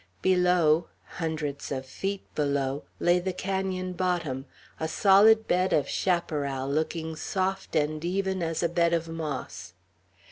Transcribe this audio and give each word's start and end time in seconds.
Below 0.23 0.87
hundreds 1.21 1.71
of 1.71 1.85
feet 1.85 2.23
below 2.33 2.85
lay 2.99 3.19
the 3.19 3.33
canon 3.33 3.93
bottom, 3.93 4.47
a 4.79 4.87
solid 4.87 5.47
bed 5.47 5.73
of 5.73 5.87
chaparral, 5.87 6.67
looking 6.67 7.15
soft 7.15 7.75
and 7.75 8.03
even 8.03 8.41
as 8.41 8.63
a 8.63 8.67
bed 8.69 8.93
of 8.93 9.07
moss. 9.07 9.75